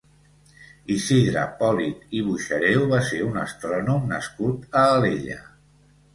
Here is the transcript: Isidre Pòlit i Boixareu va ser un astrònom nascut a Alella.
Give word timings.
Isidre 0.95 1.43
Pòlit 1.59 2.07
i 2.21 2.21
Boixareu 2.31 2.87
va 2.95 3.03
ser 3.11 3.21
un 3.27 3.39
astrònom 3.43 4.09
nascut 4.17 4.67
a 4.83 4.85
Alella. 4.97 5.39